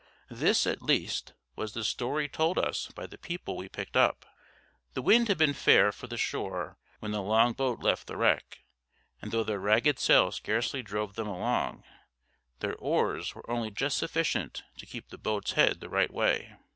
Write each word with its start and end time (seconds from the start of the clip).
This, 0.31 0.65
at 0.65 0.81
least, 0.81 1.33
was 1.55 1.73
the 1.73 1.83
story 1.83 2.27
told 2.27 2.57
us 2.57 2.87
by 2.95 3.05
the 3.05 3.19
people 3.19 3.55
we 3.55 3.69
picked 3.69 3.95
up. 3.95 4.25
The 4.95 5.01
wind 5.03 5.27
had 5.27 5.37
been 5.37 5.53
fair 5.53 5.91
for 5.91 6.07
the 6.07 6.17
shore 6.17 6.79
when 6.97 7.11
the 7.11 7.21
long 7.21 7.53
boat 7.53 7.81
left 7.83 8.07
the 8.07 8.17
wreck, 8.17 8.63
and 9.21 9.31
though 9.31 9.43
their 9.43 9.59
ragged 9.59 9.99
sail 9.99 10.31
scarcely 10.31 10.81
drove 10.81 11.13
them 11.13 11.27
along, 11.27 11.83
their 12.61 12.73
oars 12.77 13.35
were 13.35 13.47
only 13.47 13.69
just 13.69 13.95
sufficient 13.95 14.63
to 14.77 14.87
keep 14.87 15.09
the 15.09 15.19
boat's 15.19 15.51
head 15.51 15.81
the 15.81 15.87
right 15.89 16.11
way. 16.11 16.55